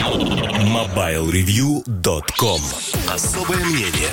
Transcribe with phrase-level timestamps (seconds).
[0.00, 2.60] MobileReview.com
[3.12, 4.08] Особое мнение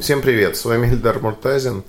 [0.00, 1.84] Всем привет, с вами Эльдар Муртазин.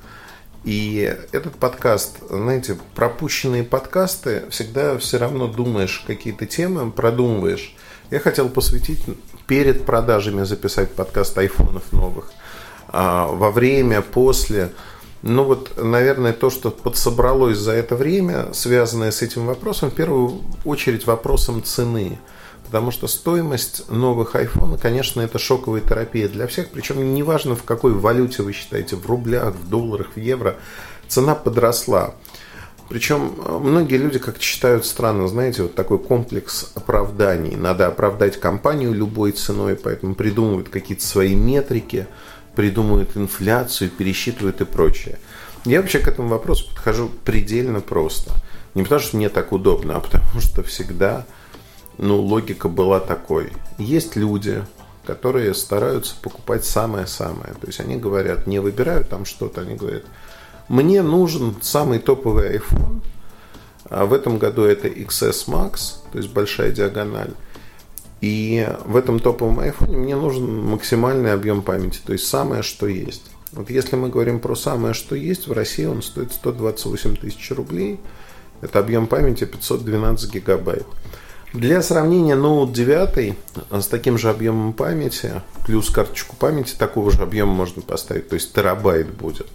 [0.63, 7.75] И этот подкаст, знаете, пропущенные подкасты, всегда все равно думаешь какие-то темы, продумываешь.
[8.11, 9.01] Я хотел посвятить
[9.47, 12.31] перед продажами записать подкаст айфонов новых.
[12.89, 14.69] А во время, после.
[15.21, 20.41] Ну вот, наверное, то, что подсобралось за это время, связанное с этим вопросом, в первую
[20.63, 22.19] очередь вопросом цены.
[22.65, 26.69] Потому что стоимость новых iPhone, конечно, это шоковая терапия для всех.
[26.69, 30.55] Причем неважно, в какой валюте вы считаете, в рублях, в долларах, в евро,
[31.07, 32.13] цена подросла.
[32.87, 37.55] Причем многие люди как-то считают странно, знаете, вот такой комплекс оправданий.
[37.55, 42.07] Надо оправдать компанию любой ценой, поэтому придумывают какие-то свои метрики–
[42.59, 45.17] придумывают инфляцию, пересчитывают и прочее.
[45.63, 48.33] Я вообще к этому вопросу подхожу предельно просто.
[48.75, 51.25] Не потому, что мне так удобно, а потому что всегда
[51.97, 53.53] ну, логика была такой.
[53.77, 54.61] Есть люди,
[55.05, 57.53] которые стараются покупать самое-самое.
[57.53, 60.03] То есть они говорят, не выбирают там что-то, они говорят,
[60.67, 62.99] мне нужен самый топовый iPhone,
[63.85, 67.31] а в этом году это XS Max, то есть большая диагональ.
[68.21, 73.23] И в этом топовом iPhone мне нужен максимальный объем памяти, то есть самое, что есть.
[73.53, 77.99] Вот если мы говорим про самое, что есть, в России он стоит 128 тысяч рублей.
[78.61, 80.85] Это объем памяти 512 гигабайт.
[81.53, 83.37] Для сравнения Note 9
[83.71, 88.53] с таким же объемом памяти, плюс карточку памяти такого же объема можно поставить, то есть
[88.53, 89.47] терабайт будет.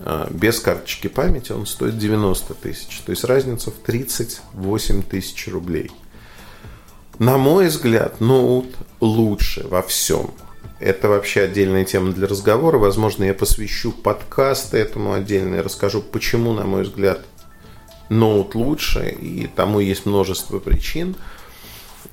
[0.00, 5.92] А, без карточки памяти он стоит 90 тысяч, то есть разница в 38 тысяч рублей–
[7.18, 10.30] на мой взгляд, ноут лучше во всем.
[10.78, 12.78] Это вообще отдельная тема для разговора.
[12.78, 17.20] Возможно, я посвящу подкасты этому отдельно и расскажу, почему, на мой взгляд,
[18.08, 19.08] ноут лучше.
[19.08, 21.16] И тому есть множество причин.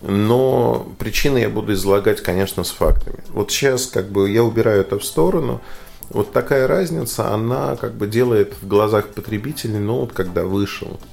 [0.01, 3.19] Но причины я буду излагать, конечно, с фактами.
[3.29, 5.61] Вот сейчас как бы я убираю это в сторону.
[6.09, 10.99] Вот такая разница, она как бы делает в глазах потребителей ноут, когда вышел–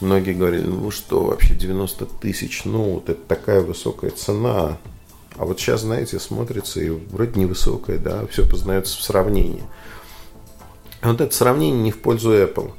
[0.00, 4.78] Многие говорили, ну что, вообще 90 тысяч, ну вот это такая высокая цена.
[5.36, 9.62] А вот сейчас, знаете, смотрится и вроде невысокая, да, все познается в сравнении.
[11.00, 12.72] А вот это сравнение не в пользу Apple.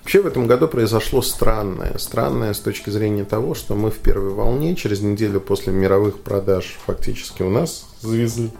[0.00, 1.98] Вообще в этом году произошло странное.
[1.98, 6.78] Странное с точки зрения того, что мы в первой волне, через неделю после мировых продаж,
[6.86, 8.50] фактически у нас завезли,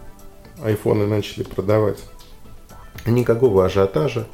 [0.62, 1.98] айфоны начали продавать.
[3.06, 4.26] Никакого ажиотажа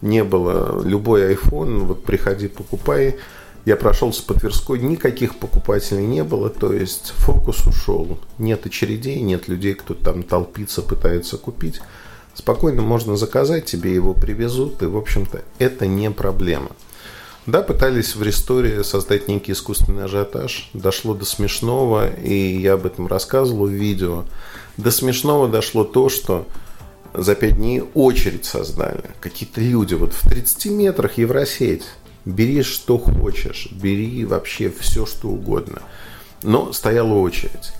[0.00, 0.82] не было.
[0.84, 3.16] Любой iPhone, вот приходи, покупай.
[3.64, 8.18] Я прошелся по Тверской, никаких покупателей не было, то есть фокус ушел.
[8.38, 11.80] Нет очередей, нет людей, кто там толпится, пытается купить.
[12.34, 16.70] Спокойно можно заказать, тебе его привезут, и, в общем-то, это не проблема.
[17.46, 20.70] Да, пытались в Ресторе создать некий искусственный ажиотаж.
[20.72, 24.24] Дошло до смешного, и я об этом рассказывал в видео.
[24.76, 26.46] До смешного дошло то, что
[27.14, 29.04] за пять дней очередь создали.
[29.20, 31.84] Какие-то люди, вот в 30 метрах Евросеть.
[32.24, 35.80] Бери что хочешь, бери вообще все, что угодно.
[36.42, 37.72] Но стояла очередь.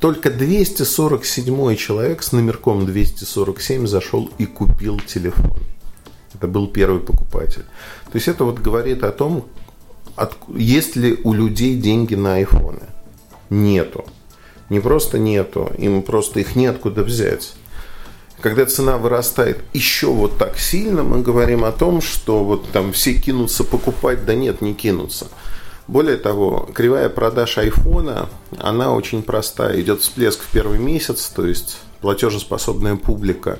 [0.00, 5.60] Только 247 человек с номерком 247 зашел и купил телефон.
[6.34, 7.64] Это был первый покупатель.
[8.06, 9.46] То есть это вот говорит о том,
[10.54, 12.86] есть ли у людей деньги на айфоны.
[13.50, 14.04] Нету.
[14.70, 17.54] Не просто нету, им просто их неоткуда взять
[18.40, 23.14] когда цена вырастает еще вот так сильно, мы говорим о том, что вот там все
[23.14, 25.28] кинутся покупать, да нет, не кинутся.
[25.88, 28.28] Более того, кривая продаж айфона,
[28.58, 29.80] она очень простая.
[29.80, 33.58] Идет всплеск в первый месяц, то есть платежеспособная публика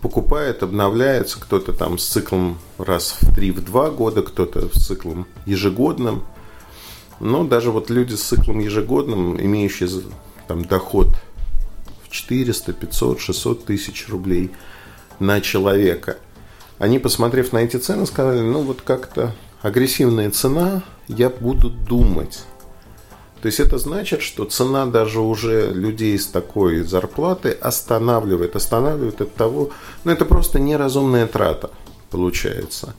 [0.00, 5.26] покупает, обновляется, кто-то там с циклом раз в три, в два года, кто-то с циклом
[5.44, 6.24] ежегодным.
[7.20, 9.88] Но даже вот люди с циклом ежегодным, имеющие
[10.46, 11.08] там доход
[12.10, 14.50] 400, 500, 600 тысяч рублей
[15.18, 16.18] на человека.
[16.78, 22.44] Они, посмотрев на эти цены, сказали, ну вот как-то агрессивная цена, я буду думать.
[23.42, 28.56] То есть это значит, что цена даже уже людей с такой зарплаты останавливает.
[28.56, 29.70] Останавливает от того,
[30.04, 31.70] ну это просто неразумная трата
[32.10, 32.94] получается.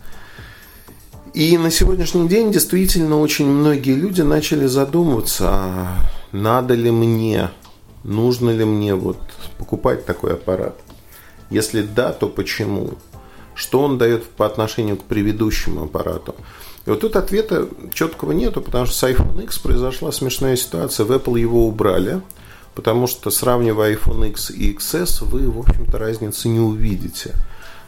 [1.33, 5.99] И на сегодняшний день действительно очень многие люди начали задумываться, а
[6.31, 7.51] надо ли мне
[8.03, 9.17] нужно ли мне вот
[9.57, 10.79] покупать такой аппарат?
[11.49, 12.91] Если да, то почему?
[13.55, 16.35] Что он дает по отношению к предыдущему аппарату?
[16.85, 21.05] И вот тут ответа четкого нету, потому что с iPhone X произошла смешная ситуация.
[21.05, 22.21] В Apple его убрали,
[22.75, 27.35] потому что сравнивая iPhone X и XS, вы, в общем-то, разницы не увидите.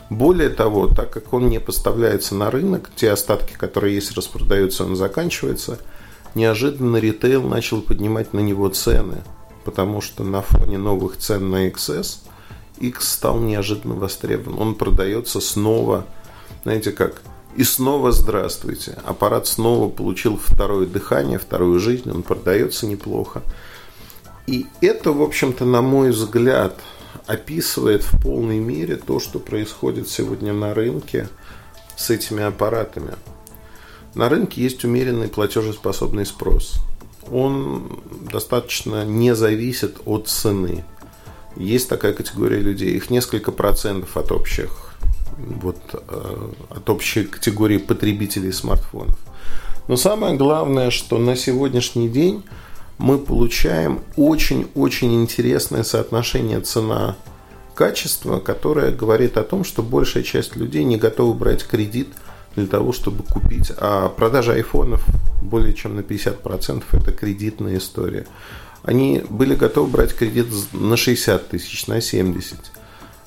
[0.09, 4.95] Более того, так как он не поставляется на рынок, те остатки, которые есть, распродаются, он
[4.95, 5.79] заканчивается–
[6.35, 9.17] неожиданно ритейл начал поднимать на него цены,
[9.63, 12.19] потому что на фоне новых цен на XS
[12.79, 14.59] X стал неожиданно востребован.
[14.59, 16.05] Он продается снова,
[16.63, 17.21] знаете как,
[17.55, 18.97] и снова здравствуйте.
[19.05, 23.43] Аппарат снова получил второе дыхание, вторую жизнь, он продается неплохо.
[24.47, 26.79] И это, в общем-то, на мой взгляд,
[27.27, 31.29] описывает в полной мере то, что происходит сегодня на рынке
[31.95, 33.13] с этими аппаратами.
[34.15, 36.75] На рынке есть умеренный платежеспособный спрос.
[37.31, 37.99] Он
[38.31, 40.83] достаточно не зависит от цены.
[41.55, 44.95] Есть такая категория людей, их несколько процентов от общих,
[45.37, 49.17] вот, э, от общей категории потребителей смартфонов.
[49.87, 52.43] Но самое главное, что на сегодняшний день
[52.97, 60.97] мы получаем очень-очень интересное соотношение цена-качество, которое говорит о том, что большая часть людей не
[60.97, 62.09] готова брать кредит
[62.55, 63.71] для того, чтобы купить.
[63.77, 65.05] А продажа айфонов
[65.41, 68.27] более чем на 50% это кредитная история.
[68.83, 72.57] Они были готовы брать кредит на 60 тысяч, на 70.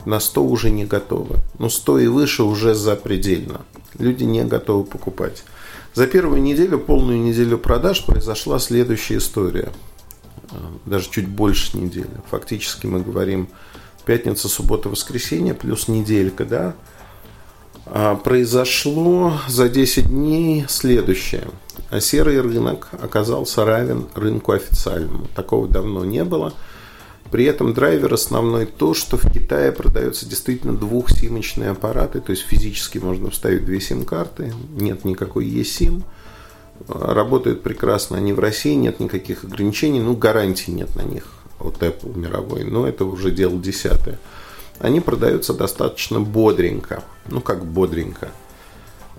[0.05, 1.37] На 100 уже не готовы.
[1.59, 3.62] Но 100 и выше уже запредельно.
[3.99, 5.44] Люди не готовы покупать.
[5.94, 9.70] За первую неделю, полную неделю продаж произошла следующая история.
[10.85, 12.11] Даже чуть больше недели.
[12.31, 13.49] Фактически мы говорим
[14.05, 16.75] пятница, суббота, воскресенье плюс неделька, да?
[17.86, 21.48] А произошло за 10 дней следующее–
[21.94, 25.28] а серый рынок оказался равен рынку официальному.
[25.36, 26.52] Такого давно не было.
[27.31, 32.98] При этом драйвер основной то, что в Китае продаются действительно двухсимочные аппараты, то есть физически
[32.98, 36.02] можно вставить две сим-карты, нет никакой eSIM,
[36.88, 41.28] работают прекрасно они в России, нет никаких ограничений, ну гарантий нет на них
[41.60, 44.19] от Apple мировой, но это уже дело десятое.
[44.81, 48.31] Они продаются достаточно бодренько, ну как бодренько–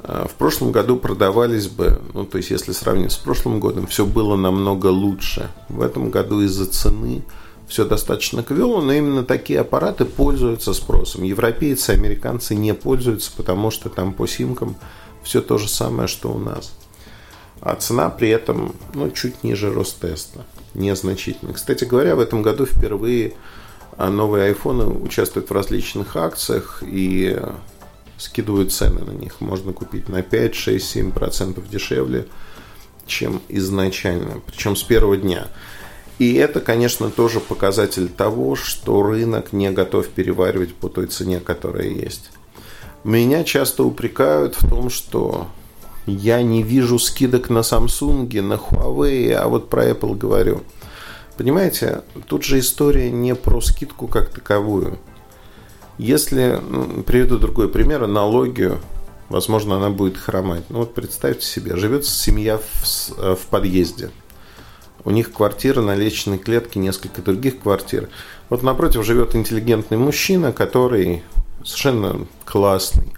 [0.07, 4.05] а, в прошлом году продавались бы, ну то есть если сравнить с прошлым годом, все
[4.05, 5.49] было намного лучше.
[5.67, 7.23] В этом году из-за цены
[7.67, 11.23] все достаточно квело, но именно такие аппараты пользуются спросом.
[11.23, 14.75] Европейцы, американцы не пользуются, потому что там по симкам
[15.23, 16.73] все то же самое, что у нас.
[17.61, 21.53] А цена при этом ну, чуть ниже Ростеста, незначительно.
[21.53, 23.33] Кстати говоря, в этом году впервые
[23.97, 27.39] новые айфоны участвуют в различных акциях, и
[28.17, 29.41] скидывают цены на них.
[29.41, 32.27] Можно купить на 5, 6, 7 процентов дешевле,
[33.05, 35.47] чем изначально, причем с первого дня.
[36.17, 41.87] И это, конечно, тоже показатель того, что рынок не готов переваривать по той цене, которая
[41.87, 42.31] есть.
[43.03, 45.47] Меня часто упрекают в том, что
[46.05, 50.63] я не вижу скидок на Samsung, на Huawei, а вот про Apple говорю.
[51.37, 54.97] Понимаете, тут же история не про скидку как таковую–
[55.97, 58.79] если, ну, приведу другой пример, аналогию,
[59.29, 60.63] возможно, она будет хромать.
[60.69, 64.11] Ну вот представьте себе, живет семья в, э, в подъезде.
[65.05, 68.09] У них квартира на лестничной клетке, несколько других квартир.
[68.49, 71.23] Вот напротив живет интеллигентный мужчина, который
[71.63, 73.13] совершенно классный.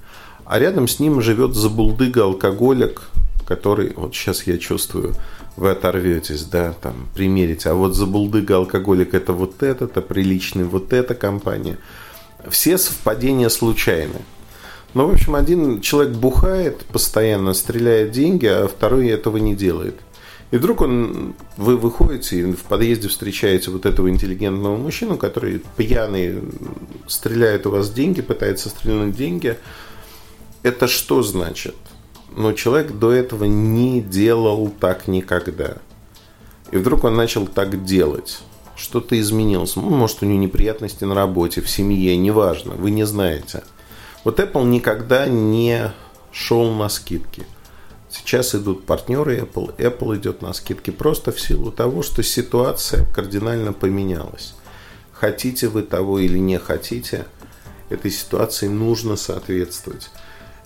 [0.45, 3.09] А рядом с ним живет забулдыга алкоголик,
[3.47, 5.15] который, вот сейчас я чувствую,
[5.57, 7.69] вы оторветесь, да, там, примерите.
[7.69, 11.77] А вот забулдыга алкоголик это вот этот, а приличный вот эта компания–
[12.49, 14.21] все совпадения случайны.
[14.93, 19.95] Ну, в общем, один человек бухает постоянно, стреляет деньги, а второй этого не делает.
[20.49, 26.41] И вдруг он, вы выходите и в подъезде встречаете вот этого интеллигентного мужчину, который пьяный
[27.05, 29.57] стреляет у вас деньги, пытается стрельнуть деньги.
[30.63, 31.75] Это что значит?
[32.37, 35.77] Ну, человек до этого не делал так никогда.
[36.71, 38.41] И вдруг он начал так делать
[38.77, 39.75] что-то изменилось.
[39.75, 43.63] Ну, может, у него неприятности на работе, в семье, неважно, вы не знаете.
[44.23, 45.91] Вот Apple никогда не
[46.31, 47.43] шел на скидки.
[48.09, 53.73] Сейчас идут партнеры Apple, Apple идет на скидки просто в силу того, что ситуация кардинально
[53.73, 54.53] поменялась.
[55.11, 57.25] Хотите вы того или не хотите,
[57.89, 60.09] этой ситуации нужно соответствовать.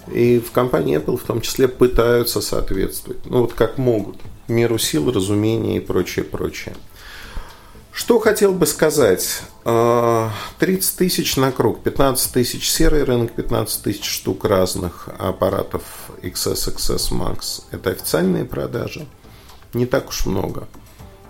[0.07, 3.25] И в компании Apple в том числе пытаются соответствовать.
[3.25, 4.17] Ну вот как могут.
[4.47, 6.75] Меру сил, разумения и прочее, прочее.
[7.91, 9.41] Что хотел бы сказать?
[9.63, 10.31] 30 а,
[10.97, 15.83] тысяч на круг, 15 тысяч серый рынок, 15 тысяч штук разных аппаратов
[16.21, 17.63] XS, XS Max.
[17.71, 19.07] Это официальные продажи.
[19.73, 20.67] Не так уж много.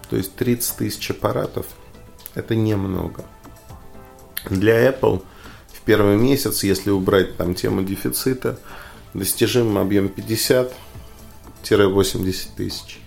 [0.10, 1.66] То есть 30 тысяч аппаратов–
[2.36, 3.26] это немного.
[4.50, 5.24] Для Apple
[5.86, 8.60] первый месяц, если убрать там тему дефицита,
[9.14, 13.00] достижим объем 50-80 тысяч.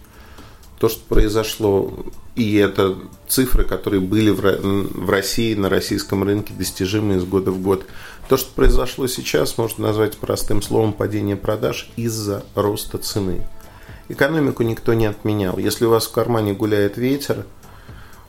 [0.78, 1.92] То, что произошло
[2.34, 2.96] и это
[3.28, 7.86] цифры, которые были в России, на российском рынке, достижимы из года в год.
[8.28, 13.46] То, что произошло сейчас, можно назвать простым словом падение продаж из-за роста цены.
[14.08, 15.58] Экономику никто не отменял.
[15.58, 17.46] Если у вас в кармане гуляет ветер,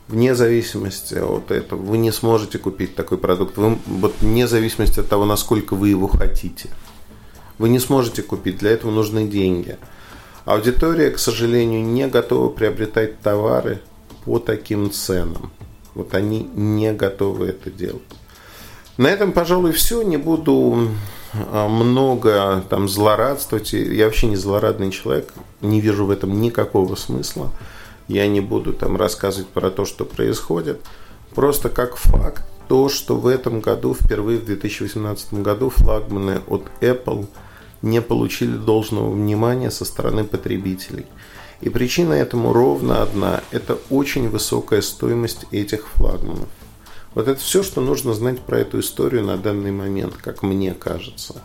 [0.08, 3.56] вне зависимости от этого, вы не сможете купить такой продукт.
[3.56, 6.70] Вы, вот вне зависимости от того, насколько вы его хотите.
[7.58, 9.78] Вы не сможете купить, для этого нужны деньги.
[10.44, 13.80] Аудитория, к сожалению, не готова приобретать товары
[14.24, 15.50] по таким ценам.
[15.94, 18.02] Вот они не готовы это делать.
[18.96, 20.02] На этом, пожалуй, все.
[20.02, 20.88] Не буду
[21.32, 23.72] а, много там злорадствовать.
[23.72, 25.32] Я вообще не злорадный человек.
[25.60, 27.50] Не вижу в этом никакого смысла.
[28.08, 30.80] Я не буду там рассказывать про то, что происходит.
[31.34, 37.26] Просто как факт, то, что в этом году, впервые в 2018 году, флагманы от Apple
[37.82, 41.06] не получили должного внимания со стороны потребителей.
[41.60, 46.48] И причина этому ровно одна– это очень высокая стоимость этих флагманов.
[47.14, 51.40] Вот это все, что нужно знать про эту историю на данный момент, как мне кажется.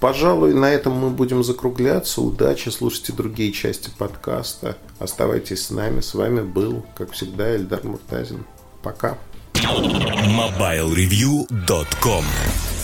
[0.00, 2.20] Пожалуй, на этом мы будем закругляться.
[2.20, 4.76] Удачи, слушайте другие части подкаста.
[5.00, 6.00] Оставайтесь с нами.
[6.00, 8.44] С вами был, как всегда, Эльдар Муртазин.
[8.80, 9.18] Пока.
[9.54, 12.24] MobileReview.com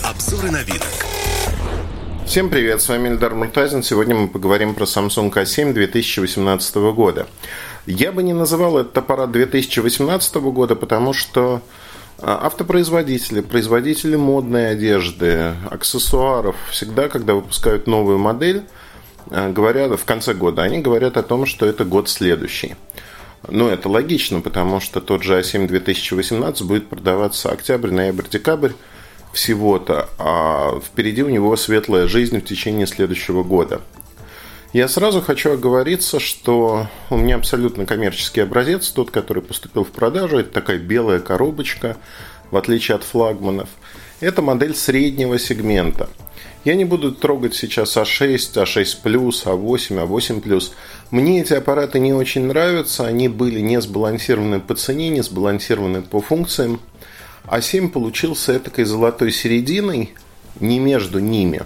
[0.03, 0.83] Обзоры на вид.
[2.25, 3.81] Всем привет, с вами Эльдар Муртазин.
[3.81, 7.27] Сегодня мы поговорим про Samsung A7 2018 года.
[7.85, 11.61] Я бы не называл этот аппарат 2018 года, потому что
[12.21, 18.63] автопроизводители, производители модной одежды, аксессуаров, всегда, когда выпускают новую модель,
[19.31, 22.75] а, говорят в конце года, они говорят о том, что это год следующий.
[23.47, 28.71] Ну, это логично, потому что тот же А7 2018 будет продаваться октябрь, ноябрь, декабрь
[29.33, 33.81] всего-то, а впереди у него светлая жизнь в течение следующего года.
[34.75, 40.39] Я сразу хочу оговориться, что у меня абсолютно коммерческий образец, тот, который поступил в продажу,
[40.39, 41.95] это такая белая коробочка,
[42.51, 43.69] в отличие от флагманов.
[44.19, 46.09] Это модель среднего сегмента.
[46.65, 48.95] Я не буду трогать сейчас А6, А6+,
[49.45, 50.71] А8, А8+.
[51.09, 56.19] Мне эти аппараты не очень нравятся, они были не сбалансированы по цене, не сбалансированы по
[56.19, 56.81] функциям.
[57.45, 60.13] А7 получился этакой золотой серединой,
[60.59, 61.61] не между ними,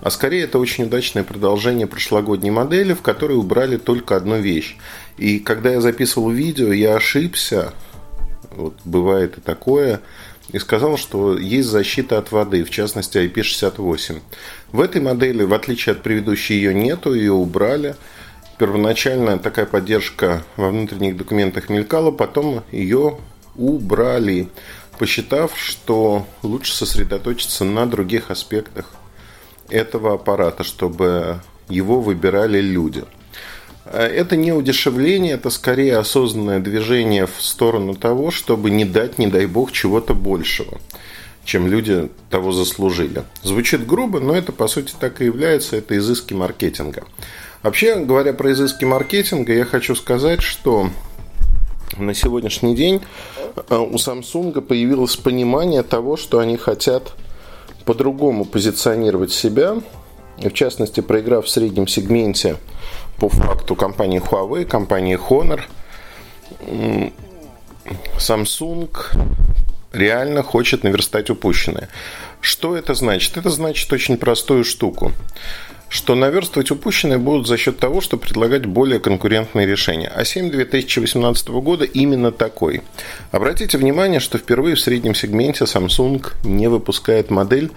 [0.00, 4.76] а скорее это очень удачное продолжение прошлогодней модели, в которой убрали только одну вещь.
[5.16, 7.72] И когда я записывал видео, я ошибся,
[8.50, 10.00] вот бывает и такое,
[10.52, 14.20] и сказал, что есть защита от воды, в частности IP68.
[14.72, 17.96] В этой модели, в отличие от предыдущей, ее нету, ее убрали.
[18.58, 23.18] Первоначально такая поддержка во внутренних документах мелькала, потом ее
[23.56, 24.48] убрали
[24.98, 28.92] посчитав, что лучше сосредоточиться на других аспектах
[29.70, 33.04] этого аппарата, чтобы его выбирали люди.
[33.84, 39.46] Это не удешевление, это скорее осознанное движение в сторону того, чтобы не дать, не дай
[39.46, 40.78] бог, чего-то большего,
[41.44, 43.24] чем люди того заслужили.
[43.42, 47.04] Звучит грубо, но это по сути так и является, это изыски маркетинга.
[47.62, 50.90] Вообще, говоря про изыски маркетинга, я хочу сказать, что
[51.96, 53.00] на сегодняшний день
[53.56, 57.14] э, у Samsung появилось понимание того, что они хотят
[57.88, 59.76] по-другому позиционировать себя,
[60.36, 62.56] в частности, проиграв в среднем сегменте
[63.16, 65.62] по факту компании Huawei, компании Honor,
[68.18, 68.90] Samsung
[69.94, 71.88] реально хочет наверстать упущенное.
[72.42, 73.38] Что это значит?
[73.38, 75.12] Это значит очень простую штуку
[75.88, 80.08] что наверстывать упущенные будут за счет того, что предлагать более конкурентные решения.
[80.14, 82.82] А 7 2018 года именно такой.
[83.32, 87.70] Обратите внимание, что впервые в среднем сегменте Samsung не выпускает модель,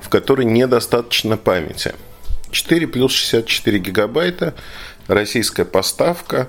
[0.00, 1.94] в которой недостаточно памяти.
[2.50, 4.54] 4 плюс 64 гигабайта,
[5.06, 6.48] российская поставка.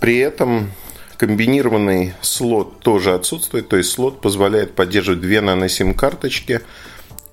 [0.00, 0.70] При этом
[1.18, 6.62] комбинированный слот тоже отсутствует, то есть слот позволяет поддерживать две нано-сим-карточки–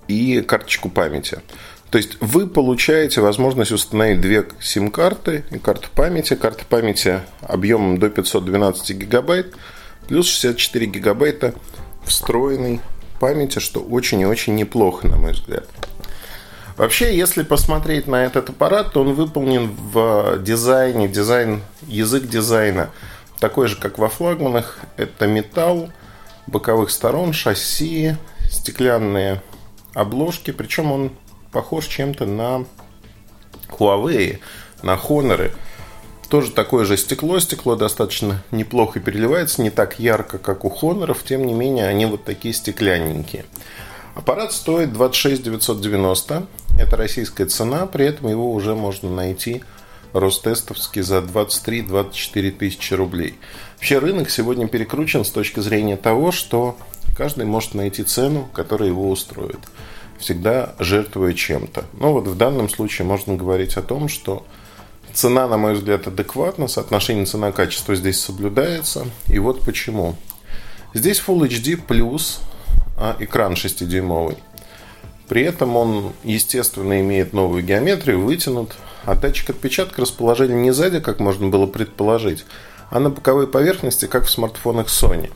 [0.08, 1.40] и карточку памяти.
[1.90, 6.36] То есть вы получаете возможность установить две сим-карты и карту памяти.
[6.36, 9.54] Карта памяти объемом до 512 гигабайт,
[10.08, 11.54] плюс 64 гигабайта
[12.06, 12.80] встроенной
[13.20, 15.66] памяти, что очень и очень неплохо, на мой взгляд.
[16.78, 22.90] Вообще, если посмотреть на этот аппарат, то он выполнен в дизайне, дизайн, язык дизайна
[23.40, 24.80] такой же, как во флагманах.
[24.96, 25.90] Это металл
[26.48, 28.16] боковых сторон, шасси,
[28.50, 29.42] стеклянные
[29.94, 31.12] обложки, причем он
[31.52, 32.66] похож чем-то на
[33.70, 34.40] Huawei,
[34.84, 35.52] на Honor.
[36.30, 41.46] Тоже такое же стекло, стекло достаточно неплохо переливается, не так ярко, как у Honor, тем
[41.46, 43.46] не менее они вот такие стеклянненькие.
[44.16, 46.48] Аппарат стоит 26 990,
[46.80, 49.64] это российская цена, при этом его уже можно найти
[50.14, 53.36] Ростестовский за 23-24 тысячи рублей.
[53.78, 56.78] Вообще рынок сегодня перекручен с точки зрения того, что
[57.16, 59.60] каждый может найти цену, которая его устроит.
[60.20, 61.86] всегда жертвуя чем-то.
[61.94, 64.46] Ну вот в данном случае можно говорить о том, что
[65.14, 69.08] цена, на мой взгляд, адекватна, соотношение цена-качество здесь соблюдается.
[69.28, 70.16] И вот почему.
[70.94, 72.42] Здесь Full HD плюс
[73.02, 74.38] а экран 6-дюймовый.
[75.28, 78.76] При этом он, естественно, имеет новую геометрию, вытянут,
[79.06, 82.46] а датчик отпечатка расположен не сзади, как можно было предположить,
[82.92, 85.32] а на боковой поверхности, как в смартфонах Sony.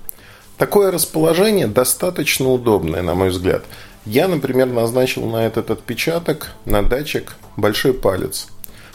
[0.58, 3.64] Такое расположение достаточно удобное, на мой взгляд.
[4.06, 8.48] Я, например, назначил на этот отпечаток, на датчик, большой палец.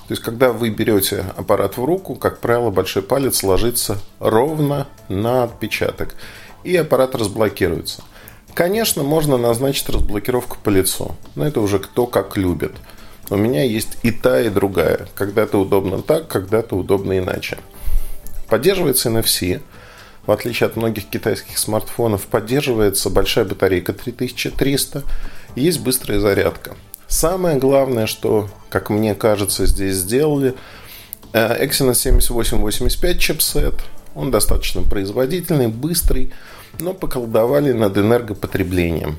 [0.09, 5.45] То есть, когда вы берете аппарат в руку, как правило, большой палец ложится ровно на
[5.45, 6.15] отпечаток,
[6.65, 8.03] и аппарат разблокируется.
[8.55, 12.73] Конечно, можно назначить разблокировку по лицу, но это уже кто как любит.
[13.29, 15.07] У меня есть и та, и другая.
[15.15, 17.59] Когда-то удобно так, когда-то удобно иначе.
[18.49, 19.61] Поддерживается NFC.
[20.27, 25.03] В отличие от многих китайских смартфонов, поддерживается большая батарейка 3300.
[25.57, 26.77] Есть быстрая зарядка.
[27.09, 30.55] Самое главное, что, как мне кажется, здесь сделали,
[31.33, 33.75] э, Exynos 7885 чипсет.
[34.15, 36.33] Он достаточно производительный, быстрый
[36.79, 39.19] но поколдовали над энергопотреблением.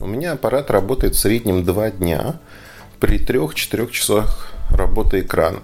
[0.00, 2.36] У меня аппарат работает в среднем 2 дня
[2.98, 5.60] при 3-4 часах работы экрана.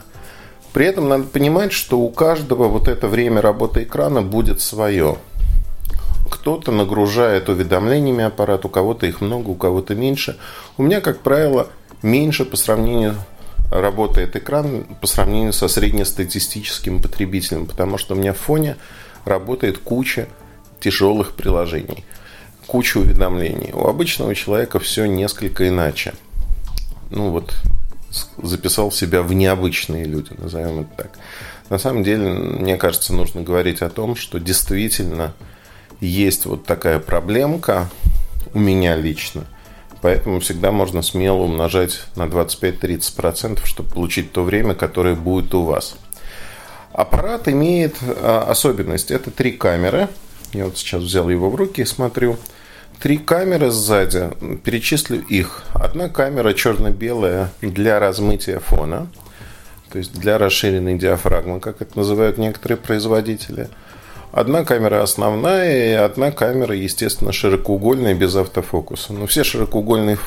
[0.77, 5.17] При этом надо понимать, что у каждого вот это время работы экрана будет свое.
[6.31, 10.37] Кто-то нагружает уведомлениями аппарат, у кого-то их много, у кого-то меньше.
[10.77, 11.69] У меня, как правило,
[12.03, 13.15] меньше по сравнению
[13.71, 18.77] работает экран по сравнению со среднестатистическим потребителем, потому что у меня в фоне
[19.25, 20.29] работает куча
[20.79, 22.05] тяжелых приложений,
[22.67, 23.73] куча уведомлений.
[23.73, 26.13] У обычного человека все несколько иначе.
[27.11, 27.55] Ну вот,
[28.43, 31.11] записал себя в необычные люди, назовем это так.
[31.69, 35.35] На самом деле, мне кажется, нужно говорить о том, что действительно
[36.01, 37.89] есть вот такая проблемка
[38.55, 39.45] у меня лично.
[40.03, 45.97] Поэтому всегда можно смело умножать на 25-30%, чтобы получить то время, которое будет у вас.
[46.93, 49.11] Аппарат имеет а, особенность.
[49.11, 50.09] Это три камеры–
[50.53, 52.37] я вот сейчас взял его в руки и смотрю.
[53.01, 54.31] Три камеры сзади,
[54.65, 55.65] перечислю их.
[55.75, 59.09] Одна камера черно-белая для размытия фона,
[59.93, 63.69] то есть для расширенной диафрагмы, как это называют некоторые производители.
[64.33, 69.13] Одна камера основная и одна камера, естественно, широкоугольная без автофокуса.
[69.13, 70.19] Но все широкоугольные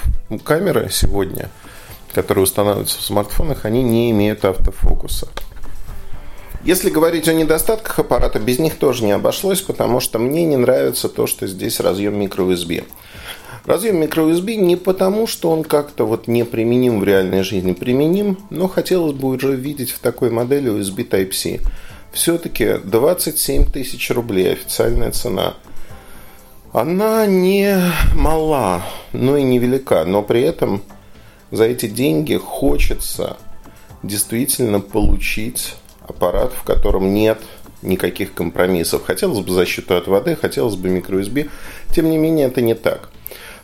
[0.43, 1.49] камеры сегодня,
[2.13, 5.27] которые устанавливаются в смартфонах, они не имеют автофокуса.
[6.63, 11.07] Если говорить о недостатках аппарата, без них тоже не обошлось, потому что мне не нравится
[11.07, 12.83] то, что здесь разъем microUSB.
[13.65, 18.67] Разъем microUSB не потому, что он как-то вот не применим в реальной жизни, применим, но
[18.67, 21.61] хотелось бы уже видеть в такой модели USB Type-C.
[22.11, 25.53] Все-таки 27 тысяч рублей официальная цена.
[26.73, 27.73] Она не
[28.13, 30.81] мала, но и не велика, но при этом
[31.51, 33.37] за эти деньги хочется
[34.03, 35.75] действительно получить
[36.09, 37.39] аппарат, в котором нет
[37.81, 39.05] никаких компромиссов.
[39.05, 41.49] Хотелось бы защиту от воды, хотелось бы microUSB.
[41.93, 43.09] Тем не менее, это не так.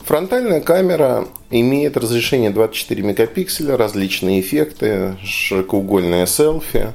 [0.06, 6.94] Фронтальная камера имеет разрешение 24 мегапикселя, различные эффекты, широкоугольные селфи,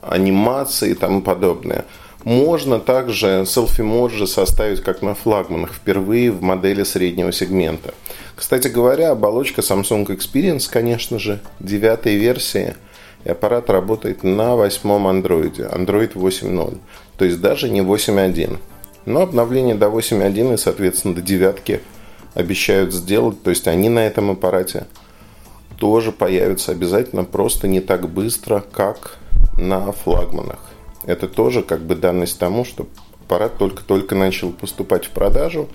[0.00, 1.84] анимации и тому подобное.
[2.24, 7.92] Можно также селфи-моджи составить как на флагманах, впервые в модели среднего сегмента.
[8.34, 12.74] Кстати говоря, оболочка Samsung Experience, конечно же, девятой версии–
[13.24, 16.78] и аппарат работает на восьмом андроиде, Android 8.0,
[17.16, 18.58] то есть даже не 8.1.
[19.06, 21.80] Но обновление до 8.1 и, соответственно, до девятки
[22.34, 24.86] обещают сделать, то есть они на этом аппарате
[25.78, 29.18] тоже появятся обязательно, просто не так быстро, как
[29.58, 30.60] на флагманах.
[31.04, 32.86] Это тоже как бы данность тому, что
[33.24, 35.68] аппарат только-только начал поступать в продажу,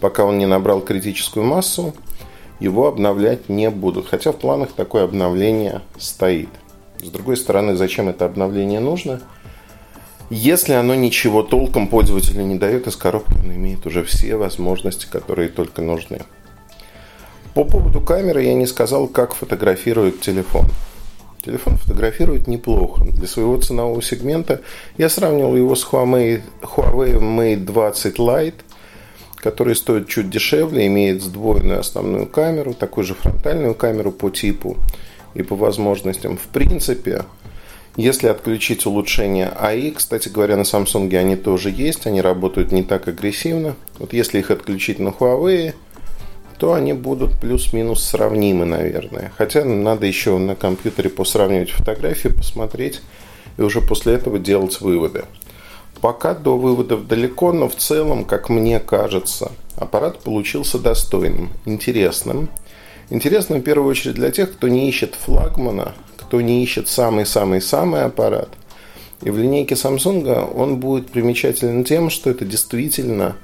[0.00, 1.94] пока он не набрал критическую массу,
[2.60, 4.08] его обновлять не будут.
[4.08, 6.48] Хотя в планах такое обновление стоит.
[7.02, 9.20] С другой стороны, зачем это обновление нужно?
[10.30, 15.48] Если оно ничего толком пользователю не дает, из коробки он имеет уже все возможности, которые
[15.48, 16.20] только нужны.
[17.54, 20.66] По поводу камеры я не сказал, как фотографирует телефон.
[21.42, 23.04] Телефон фотографирует неплохо.
[23.04, 24.60] Для своего ценового сегмента
[24.98, 28.54] я сравнивал его с Huawei, Huawei Mate 20 Lite,
[29.36, 34.76] который стоит чуть дешевле, имеет сдвоенную основную камеру, такую же фронтальную камеру по типу
[35.34, 36.36] и по возможностям.
[36.36, 37.24] В принципе,
[37.96, 43.08] если отключить улучшение АИ, кстати говоря, на Samsung они тоже есть, они работают не так
[43.08, 43.76] агрессивно.
[43.98, 45.74] Вот если их отключить на Huawei,
[46.58, 49.32] то они будут плюс-минус сравнимы, наверное.
[49.36, 53.00] Хотя надо еще на компьютере посравнивать фотографии, посмотреть
[53.56, 55.24] и уже после этого делать выводы.
[56.00, 62.48] Пока до выводов далеко, но в целом, как мне кажется, Аппарат получился достойным, интересным.
[63.10, 68.50] Интересным в первую очередь для тех, кто не ищет флагмана, кто не ищет самый-самый-самый аппарат.
[69.22, 73.36] И в линейке Samsung он будет примечателен тем, что это действительно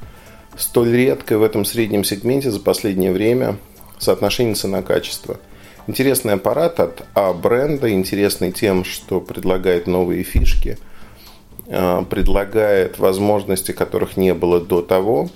[0.56, 3.56] столь редкое в этом среднем сегменте за последнее время
[3.98, 5.38] соотношение цена-качество.
[5.86, 10.78] Интересный аппарат от А бренда, интересный тем, что предлагает новые фишки,
[11.68, 15.30] а, предлагает возможности, которых не было до того.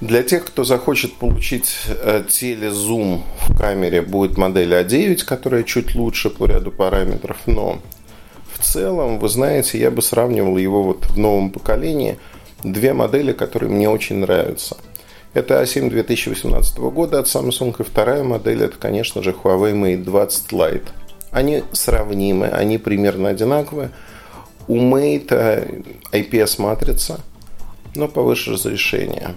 [0.00, 6.30] Для тех, кто захочет получить э, телезум в камере, будет модель А9, которая чуть лучше
[6.30, 7.80] по ряду параметров, но
[8.52, 12.18] в целом, вы знаете, я бы сравнивал его вот в новом поколении–
[12.62, 14.76] две модели, которые мне очень нравятся.
[15.34, 20.52] Это A7 2018 года от Samsung, и вторая модель это, конечно же, Huawei Mate 20
[20.52, 20.88] Lite.
[21.30, 23.90] Они сравнимы, они примерно одинаковые.
[24.66, 27.20] У Mate IPS-матрица,
[27.94, 29.34] но повыше разрешения.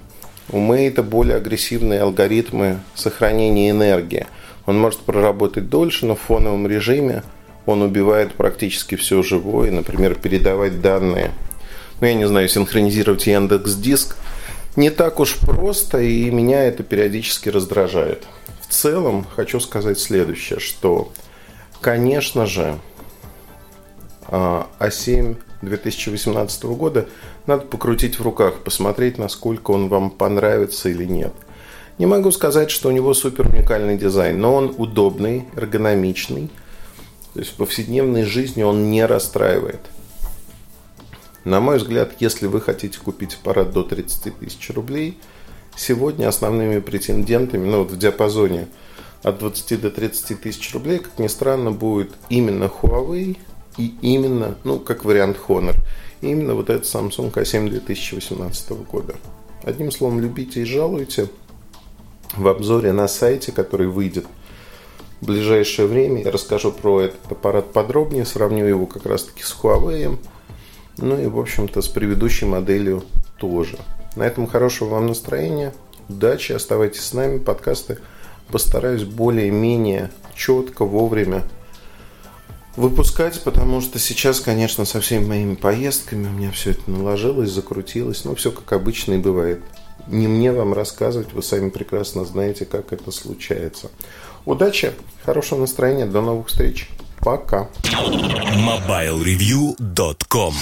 [0.52, 4.28] У Mate более агрессивные алгоритмы сохранения энергии.
[4.66, 7.24] Он может проработать дольше, но в фоновом режиме
[7.66, 11.32] он убивает практически все живое, например, передавать данные
[12.02, 14.16] ну, я не знаю, синхронизировать Яндекс Диск,
[14.76, 18.26] не так уж просто, и меня это периодически раздражает.
[18.62, 21.12] В целом, хочу сказать следующее, что,
[21.82, 22.80] конечно же,
[24.28, 27.08] А7 2018 года
[27.46, 31.34] надо покрутить в руках, посмотреть, насколько он вам понравится или нет.
[31.98, 36.50] Не могу сказать, что у него супер уникальный дизайн, но он удобный, эргономичный.
[37.34, 39.82] То есть в повседневной жизни он не расстраивает–
[41.46, 45.18] на мой взгляд, если вы хотите купить аппарат до 30 тысяч рублей,
[45.76, 48.68] сегодня основными претендентами, ну вот в диапазоне
[49.24, 53.38] от 20 до 30 тысяч рублей, как ни странно, будет именно Huawei
[53.80, 55.76] и именно, ну, как вариант Honor,
[56.22, 59.16] именно вот этот Samsung A7 2018 года.
[59.64, 61.30] Одним словом, любите и жалуйте.
[62.36, 64.26] В обзоре на сайте, который выйдет
[65.22, 70.18] в ближайшее время, я расскажу про этот аппарат подробнее, сравню его как раз-таки с Huawei–
[71.02, 73.04] ну и, в общем-то, с предыдущей моделью
[73.38, 73.78] тоже.
[74.16, 75.74] На этом хорошего вам настроения.
[76.10, 77.38] Удачи, оставайтесь с нами.
[77.38, 78.00] Подкасты
[78.52, 81.44] постараюсь более-менее четко, вовремя
[82.76, 88.26] выпускать, потому что сейчас, конечно, со всеми моими поездками у меня все это наложилось, закрутилось.
[88.26, 89.62] Ну, все как обычно и бывает.
[90.08, 93.92] Не мне вам рассказывать, вы сами прекрасно знаете, как это случается.
[94.46, 94.94] Удачи,
[95.26, 96.90] хорошего настроения, до новых встреч.
[97.20, 97.70] Пока.
[97.84, 100.54] MobileReview.com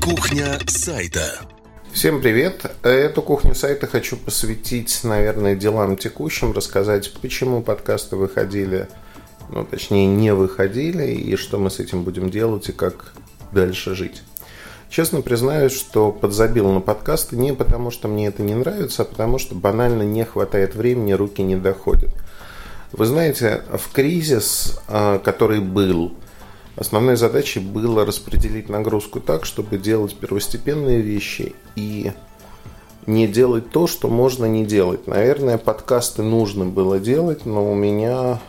[0.00, 1.40] Кухня сайта.
[1.92, 2.76] Всем привет!
[2.82, 8.88] Эту кухню сайта хочу посвятить, наверное, делам текущим, рассказать, почему подкасты выходили,
[9.50, 13.12] ну, точнее, не выходили, и что мы с этим будем делать, и как
[13.52, 14.22] дальше жить.
[14.88, 19.38] Честно признаюсь, что подзабил на подкасты не потому, что мне это не нравится, а потому
[19.38, 22.10] что банально не хватает времени, руки не доходят.
[22.92, 26.14] Вы знаете, в кризис, а, который был,
[26.76, 32.12] Основной задачей было распределить нагрузку так, чтобы делать первостепенные вещи и
[33.06, 35.06] не делать то, что можно не делать.
[35.06, 38.40] Наверное, подкасты нужно было делать, но у меня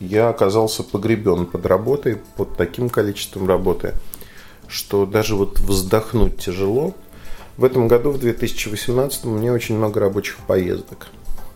[0.00, 3.94] я оказался погребен под работой, под таким количеством работы,
[4.68, 6.94] что даже вот вздохнуть тяжело.
[7.56, 11.08] В этом году, в 2018, у меня очень много рабочих поездок.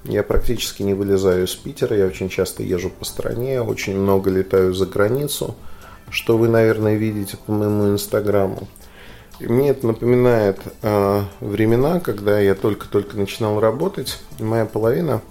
[0.05, 4.74] Я практически не вылезаю из Питера, я очень часто езжу по стране, очень много летаю
[4.74, 5.55] за границу–
[6.11, 8.68] что вы, наверное, видите по моему инстаграму.
[9.40, 14.18] И мне это напоминает э, времена, когда я только-только начинал работать.
[14.38, 15.22] И моя половина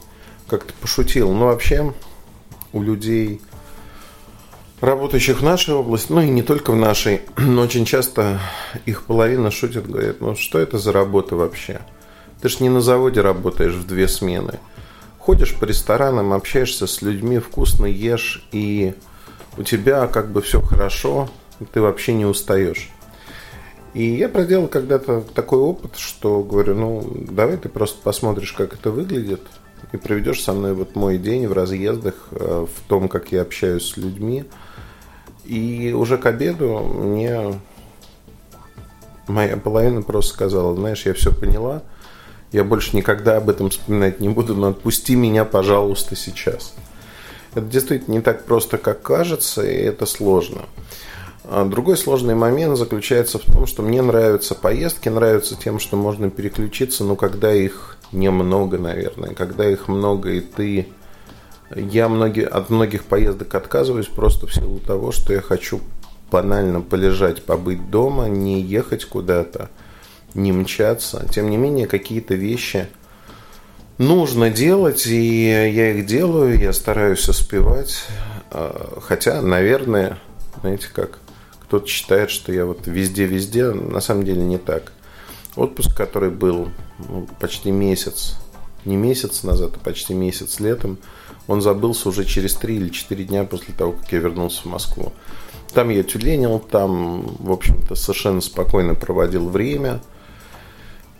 [0.47, 1.31] как-то пошутила.
[1.33, 1.93] Ну, вообще,
[2.73, 3.41] у людей,
[4.81, 8.39] работающих в нашей области, ну и не только в нашей, но очень часто
[8.85, 11.81] их половина шутит, говорит, ну что это за работа вообще?
[12.41, 14.59] Ты ж не на заводе работаешь в две смены.
[15.17, 18.93] Ходишь по ресторанам, общаешься с людьми, вкусно ешь и
[19.57, 21.29] у тебя как бы все хорошо,
[21.73, 22.89] ты вообще не устаешь.
[23.93, 28.91] И я проделал когда-то такой опыт, что говорю, ну, давай ты просто посмотришь, как это
[28.91, 29.41] выглядит,
[29.91, 33.91] и проведешь со мной вот мой день в разъездах, э, в том, как я общаюсь
[33.91, 34.45] с людьми.
[35.45, 37.59] И уже к обеду мне
[39.27, 41.83] моя половина просто сказала, знаешь, я все поняла,
[42.51, 46.73] я больше никогда об этом вспоминать не буду, но отпусти меня, пожалуйста, сейчас.
[47.51, 50.63] Это действительно не так просто, как кажется, и это сложно.
[51.43, 56.29] А другой сложный момент заключается в том, что мне нравятся поездки, нравятся тем, что можно
[56.29, 60.87] переключиться, но когда их немного, наверное, когда их много и ты...
[61.75, 65.81] Я многие, от многих поездок отказываюсь просто в силу того, что я хочу
[66.31, 69.69] банально полежать, побыть дома, не ехать куда-то,
[70.33, 71.25] не мчаться.
[71.29, 72.87] Тем не менее, какие-то вещи
[73.97, 78.05] нужно делать, и я их делаю, я стараюсь успевать.
[78.51, 80.17] А, хотя, наверное,
[80.61, 81.19] знаете как,
[81.63, 84.93] кто-то считает, что я вот везде-везде, на самом деле не так.
[85.57, 88.35] Отпуск, который был ну, почти месяц,
[88.85, 90.99] не месяц назад, а почти месяц летом,
[91.47, 95.13] он забылся уже через три или четыре дня после того, как я вернулся в Москву.
[95.73, 99.99] Там я тюленил, там, в общем-то, совершенно спокойно проводил время.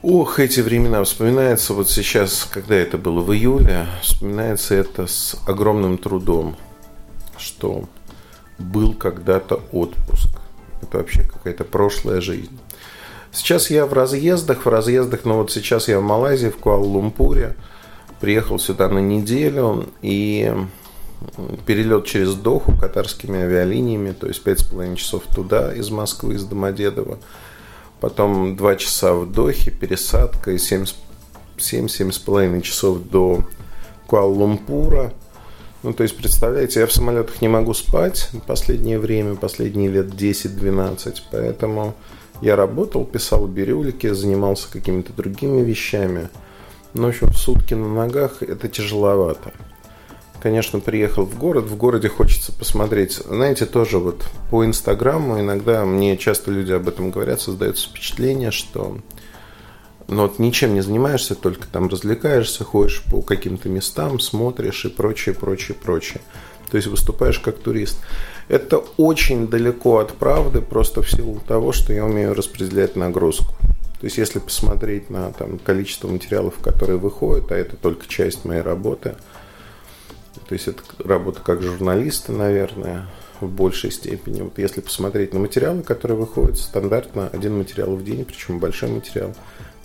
[0.04, 5.98] Ох, эти времена вспоминается вот сейчас, когда это было в июле, вспоминается это с огромным
[5.98, 6.56] трудом,
[7.38, 7.86] что
[8.60, 10.30] был когда-то отпуск.
[10.82, 12.58] Это вообще какая-то прошлая жизнь.
[13.32, 17.56] Сейчас я в разъездах, в разъездах, но вот сейчас я в Малайзии, в Куала-Лумпуре.
[18.20, 20.54] Приехал сюда на неделю и
[21.66, 27.20] перелет через Доху катарскими авиалиниями, то есть 5,5 часов туда из Москвы, из Домодедово.
[28.00, 33.44] Потом 2 часа в Дохе, пересадка и 7-7,5 часов до
[34.08, 35.14] Куала-Лумпура.
[35.84, 41.22] Ну, то есть, представляете, я в самолетах не могу спать последнее время, последние лет 10-12,
[41.32, 41.96] поэтому
[42.42, 46.30] я работал, писал бирюлики, занимался какими-то другими вещами.
[46.94, 49.52] Но, в общем, в сутки на ногах это тяжеловато.
[50.42, 53.14] Конечно, приехал в город, в городе хочется посмотреть.
[53.14, 59.00] Знаете, тоже вот по Инстаграму иногда мне часто люди об этом говорят, создается впечатление, что
[60.08, 65.36] ну, вот ничем не занимаешься, только там развлекаешься, ходишь по каким-то местам, смотришь и прочее,
[65.36, 66.22] прочее, прочее.
[66.70, 68.00] То есть выступаешь как турист.
[68.48, 73.54] Это очень далеко от правды, просто в силу того, что я умею распределять нагрузку.
[74.00, 78.62] То есть, если посмотреть на там, количество материалов, которые выходят, а это только часть моей
[78.62, 79.16] работы,
[80.48, 83.08] то есть это работа как журналиста, наверное,
[83.42, 84.42] в большей степени.
[84.42, 89.36] Вот если посмотреть на материалы, которые выходят, стандартно один материал в день, причем большой материал,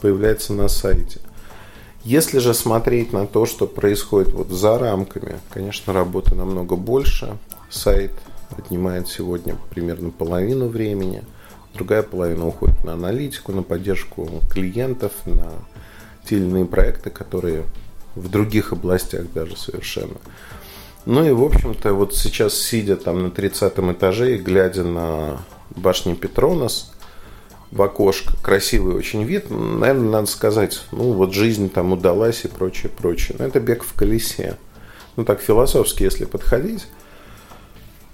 [0.00, 1.20] появляется на сайте.
[2.04, 7.38] Если же смотреть на то, что происходит вот за рамками, конечно, работы намного больше.
[7.70, 8.12] Сайт
[8.56, 11.22] отнимает сегодня примерно половину времени.
[11.74, 15.52] Другая половина уходит на аналитику, на поддержку клиентов, на
[16.24, 17.64] те или иные проекты, которые
[18.14, 20.16] в других областях даже совершенно.
[21.04, 25.42] Ну и, в общем-то, вот сейчас, сидя там на 30 этаже и глядя на
[25.74, 26.92] башню Петронос
[27.72, 32.92] в окошко, красивый очень вид, наверное, надо сказать, ну вот жизнь там удалась и прочее,
[32.96, 33.36] прочее.
[33.38, 34.58] Но это бег в колесе.
[35.16, 36.86] Ну так философски, если подходить.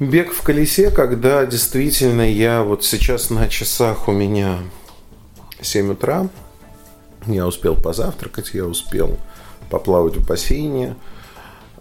[0.00, 4.60] Бег в колесе, когда действительно я вот сейчас на часах у меня
[5.60, 6.28] 7 утра,
[7.26, 9.18] я успел позавтракать, я успел
[9.70, 10.94] поплавать в бассейне,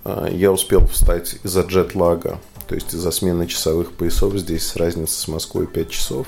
[0.03, 5.27] а, я успел встать из-за джетлага, то есть из-за смены часовых поясов, здесь разница с
[5.27, 6.27] Москвой 5 часов.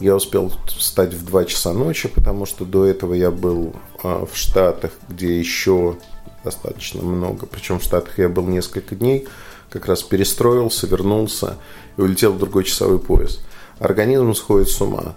[0.00, 4.34] Я успел встать в 2 часа ночи, потому что до этого я был а, в
[4.34, 5.98] Штатах, где еще
[6.42, 9.28] достаточно много, причем в Штатах я был несколько дней–
[9.72, 11.56] как раз перестроился, вернулся
[11.96, 13.40] и улетел в другой часовой пояс.
[13.78, 15.14] Организм сходит с ума.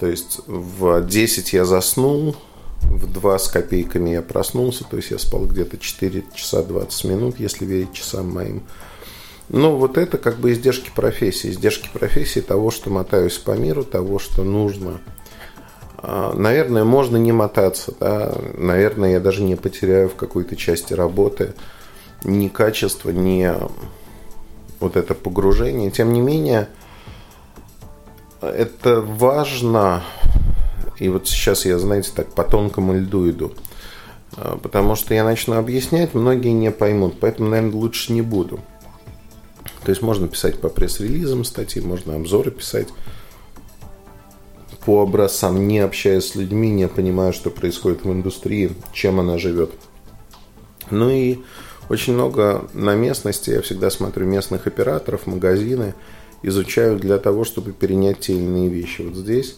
[0.00, 2.34] То есть в 10 я заснул,
[2.82, 7.38] в 2 с копейками я проснулся, то есть я спал где-то 4 часа 20 минут,
[7.38, 8.62] если верить часам моим.
[9.48, 11.50] Ну, вот это как бы издержки профессии.
[11.50, 15.00] Издержки профессии того, что мотаюсь по миру, того, что нужно.
[15.98, 18.34] А, наверное, можно не мотаться, да?
[18.56, 21.54] Наверное, я даже не потеряю в какой-то части работы
[22.24, 23.50] ни качество, ни
[24.80, 25.90] вот это погружение.
[25.90, 26.68] Тем не менее,
[28.40, 30.02] это важно.
[30.98, 33.52] И вот сейчас я, знаете, так по тонкому льду иду.
[34.36, 37.18] А, потому что я начну объяснять, многие не поймут.
[37.20, 38.60] Поэтому, наверное, лучше не буду.
[39.84, 42.88] То есть можно писать по пресс-релизам статьи, можно обзоры писать
[44.84, 49.72] по образцам, не общаясь с людьми, не понимая, что происходит в индустрии, чем она живет.
[50.90, 51.38] Ну и
[51.92, 55.94] очень много на местности, я всегда смотрю местных операторов, магазины,
[56.42, 59.02] изучаю для того, чтобы перенять те или иные вещи.
[59.02, 59.56] Вот здесь,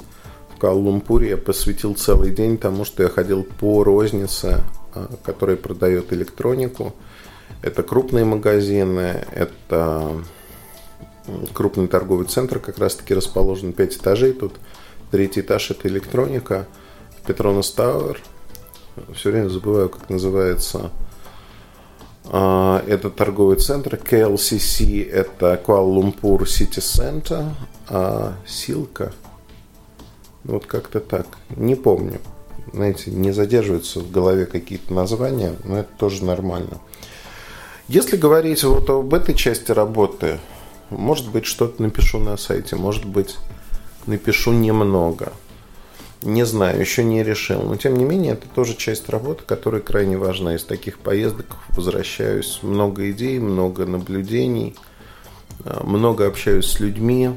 [0.52, 6.12] в Каулумпуре, я посвятил целый день тому, что я ходил по рознице, а, которая продает
[6.12, 6.92] электронику.
[7.62, 10.24] Это крупные магазины, это
[11.52, 14.32] крупный торговый центр, как раз таки расположен 5 этажей.
[14.32, 14.54] Тут
[15.12, 16.66] третий этаж это электроника.
[17.28, 18.20] Петронас Тауэр.
[19.14, 20.90] Все время забываю, как называется
[22.26, 23.96] это торговый центр.
[23.96, 27.50] KLCC– это Kuala-Lumpur City Center.
[27.88, 29.12] А Силка–
[30.44, 31.26] вот как-то так.
[31.56, 32.20] Не помню.
[32.72, 36.80] Знаете, не задерживаются в голове какие-то названия, но это тоже нормально.
[37.88, 40.38] Если говорить вот об этой части работы,
[40.90, 43.36] может быть, что-то напишу на сайте, может быть,
[44.06, 45.32] напишу немного.
[46.22, 47.62] Не знаю, еще не решил.
[47.62, 50.54] Но тем не менее, это тоже часть работы, которая крайне важна.
[50.54, 52.60] Из таких поездок возвращаюсь.
[52.62, 54.74] Много идей, много наблюдений,
[55.64, 57.30] а, много общаюсь с людьми,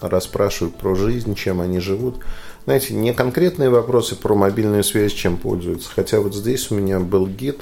[0.00, 2.20] расспрашиваю про жизнь, чем они живут.
[2.64, 5.90] Знаете, не конкретные вопросы про мобильную связь, чем пользуются.
[5.92, 7.60] Хотя вот здесь у меня был гид,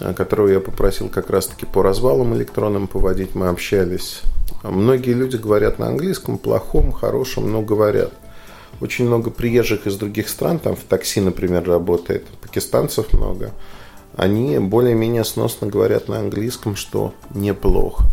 [0.00, 3.36] а, которого я попросил как раз-таки по развалам электронным поводить.
[3.36, 4.22] Мы общались.
[4.64, 8.12] Многие люди говорят на английском, плохом, хорошем, но говорят–
[8.80, 13.52] очень много приезжих из других стран, там в такси, например, работает, пакистанцев много.
[14.16, 18.04] Они более-менее сносно говорят на английском, что неплохо.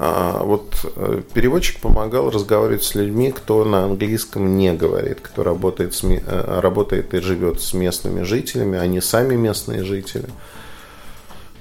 [0.00, 5.98] А вот э, переводчик помогал разговаривать с людьми, кто на английском не говорит, кто работает,
[6.04, 10.28] э, работает и живет с местными жителями, они сами местные жители.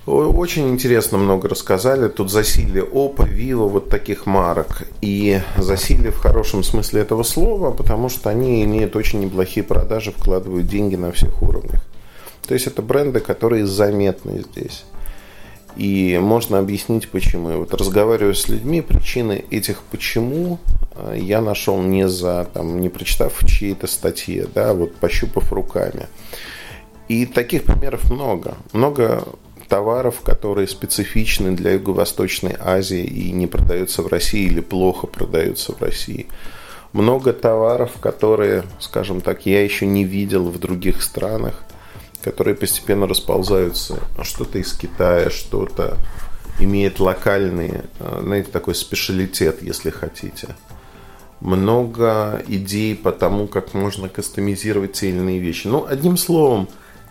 [0.07, 2.07] Очень интересно много рассказали.
[2.07, 4.83] Тут засилие Опа, Вива, вот таких марок.
[5.01, 10.65] И засилие в хорошем смысле этого слова, потому что они имеют очень неплохие продажи, вкладывают
[10.65, 11.85] деньги на всех уровнях.
[12.47, 14.85] То есть это бренды, которые заметны здесь.
[15.75, 17.51] И можно объяснить почему.
[17.51, 20.57] И вот разговариваю с людьми, причины этих почему
[21.13, 26.07] я нашел не за, там, не прочитав чьей-то статье, да, вот пощупав руками.
[27.09, 28.55] И таких примеров много.
[28.71, 29.25] Много
[29.67, 35.81] товаров, которые специфичны для Юго-Восточной Азии и не продаются в России или плохо продаются в
[35.81, 36.27] России.
[36.93, 41.63] Много товаров, которые, скажем так, я еще не видел в других странах,
[42.23, 43.99] которые постепенно расползаются.
[44.23, 45.97] Что-то из Китая, что-то
[46.59, 50.55] имеет локальный, э, знаете, такой специалитет, если хотите.
[51.39, 55.67] Много идей по тому, как можно кастомизировать те или иные вещи.
[55.67, 56.67] Ну, одним словом,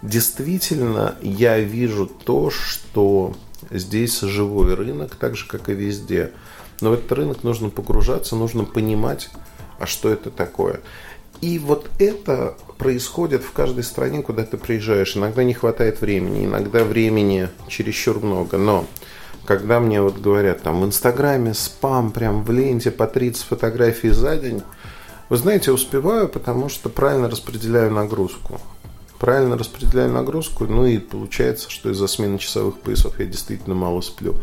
[0.06, 3.34] действительно я вижу то, что
[3.70, 6.32] здесь живой рынок, так же, как и везде.
[6.80, 9.30] Но в этот рынок нужно погружаться, нужно понимать,
[9.78, 10.80] а что это такое.
[11.40, 15.16] И вот это происходит в каждой стране, куда ты приезжаешь.
[15.16, 18.56] Иногда не хватает времени, иногда времени чересчур много.
[18.56, 18.86] Но
[19.44, 24.36] когда мне вот говорят, там в Инстаграме спам прям в ленте по 30 фотографий за
[24.36, 24.62] день,
[25.28, 28.60] вы знаете, успеваю, потому что правильно распределяю нагрузку
[29.18, 34.36] правильно распределяю нагрузку, ну и получается, что из-за смены часовых поясов я действительно мало сплю.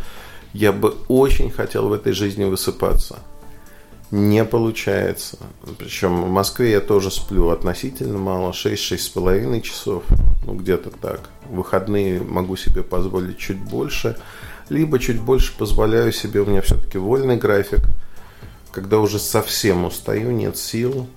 [0.53, 3.19] Я бы очень хотел в этой жизни высыпаться.
[4.11, 5.39] Не получается.
[5.79, 10.03] Причем в Москве я тоже сплю относительно мало, 6-6,5 часов,
[10.45, 11.29] ну где-то так.
[11.49, 14.17] В выходные могу себе позволить чуть больше,
[14.69, 17.81] либо чуть больше позволяю себе, у меня все-таки вольный график,
[18.71, 21.07] когда уже совсем устаю, нет сил,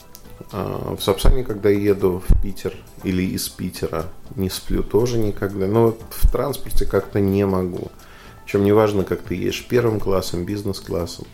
[0.50, 5.66] в Сапсане, когда еду в Питер или из Питера, не сплю тоже никогда.
[5.66, 7.90] Но в транспорте как-то не могу.
[8.44, 11.26] Причем неважно, как ты едешь, первым классом, бизнес-классом.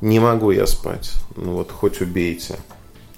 [0.00, 1.12] Не могу я спать.
[1.36, 2.56] Ну вот хоть убейте.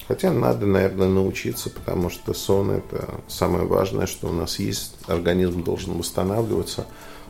[0.08, 4.96] Хотя надо, наверное, научиться, потому что сон это самое важное, что у нас есть.
[5.06, 6.86] Организм должен восстанавливаться.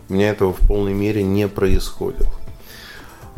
[0.08, 2.28] У меня этого в полной мере не происходит.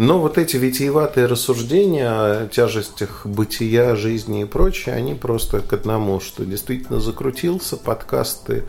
[0.01, 6.21] Но вот эти витиеватые рассуждения о тяжестях бытия, жизни и прочее, они просто к одному,
[6.21, 8.65] что действительно закрутился, подкасты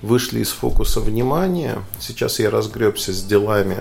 [0.00, 1.82] вышли из фокуса внимания.
[1.98, 3.78] Сейчас я разгребся с делами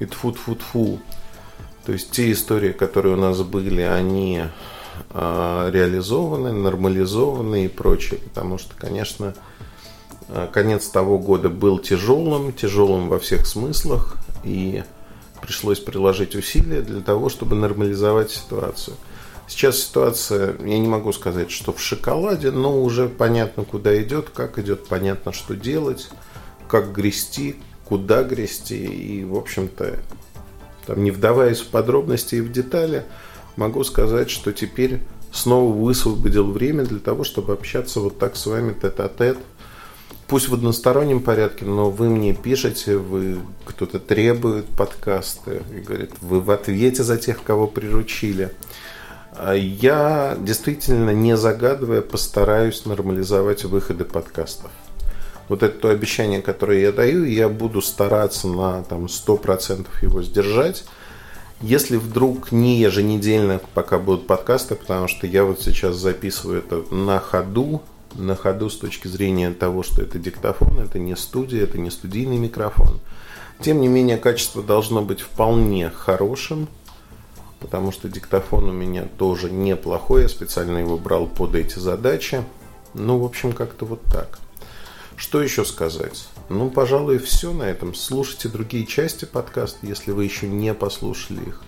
[0.00, 0.98] и тфу тфу тфу
[1.86, 4.42] То есть те истории, которые у нас были, они
[5.10, 8.18] э, реализованы, нормализованы и прочее.
[8.24, 9.34] Потому что, конечно,
[10.28, 14.16] а, конец того года был тяжелым, тяжелым во всех смыслах.
[14.42, 14.82] И
[15.42, 18.96] пришлось приложить усилия для того, чтобы нормализовать ситуацию.
[19.48, 24.58] Сейчас ситуация, я не могу сказать, что в шоколаде, но уже понятно, куда идет, как
[24.58, 26.08] идет, понятно, что делать,
[26.68, 28.84] как грести, куда грести.
[28.84, 29.98] И, в общем-то,
[30.86, 33.04] там, не вдаваясь в подробности и в детали,
[33.56, 35.00] могу сказать, что теперь
[35.32, 39.38] снова высвободил время для того, чтобы общаться вот так с вами тет-а-тет, -тет,
[40.30, 46.40] пусть в одностороннем порядке, но вы мне пишете, вы кто-то требует подкасты и говорит, вы
[46.40, 48.52] в ответе за тех, кого приручили.
[49.32, 54.70] А я действительно, не загадывая, постараюсь нормализовать выходы подкастов.
[55.48, 60.84] Вот это то обещание, которое я даю, я буду стараться на там, 100% его сдержать.
[61.60, 67.18] Если вдруг не еженедельно пока будут подкасты, потому что я вот сейчас записываю это на
[67.18, 67.82] ходу,
[68.14, 72.38] на ходу с точки зрения того, что это диктофон, это не студия, это не студийный
[72.38, 73.00] микрофон.
[73.60, 76.68] Тем не менее, качество должно быть вполне хорошим,
[77.60, 82.42] потому что диктофон у меня тоже неплохой, я специально его брал под эти задачи.
[82.94, 84.38] Ну, в общем, как-то вот так.
[85.16, 86.28] Что еще сказать?
[86.48, 87.94] Ну, пожалуй, все на этом.
[87.94, 91.62] Слушайте другие части подкаста, если вы еще не послушали их.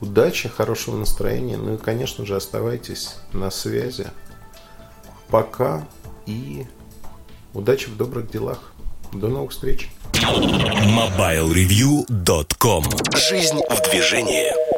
[0.00, 1.56] удачи, хорошего настроения.
[1.56, 4.06] Ну и, конечно же, оставайтесь на связи.
[5.30, 5.86] Пока
[6.26, 6.66] и
[7.54, 8.72] удачи в добрых делах.
[9.12, 9.88] До новых встреч.
[10.12, 12.84] MobileReview.com
[13.16, 14.77] Жизнь в движении.